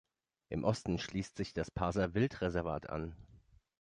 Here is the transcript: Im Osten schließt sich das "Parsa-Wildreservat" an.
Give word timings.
Im 0.49 0.63
Osten 0.63 0.97
schließt 0.97 1.35
sich 1.37 1.53
das 1.53 1.69
"Parsa-Wildreservat" 1.69 2.89
an. 2.89 3.15